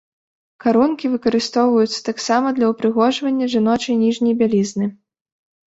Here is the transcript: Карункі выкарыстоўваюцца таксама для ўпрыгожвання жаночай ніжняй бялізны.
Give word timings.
Карункі 0.63 1.11
выкарыстоўваюцца 1.15 1.99
таксама 2.09 2.47
для 2.61 2.71
ўпрыгожвання 2.73 3.53
жаночай 3.55 4.01
ніжняй 4.03 4.33
бялізны. 4.43 4.93